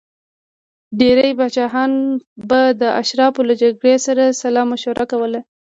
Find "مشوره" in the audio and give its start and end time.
4.71-5.05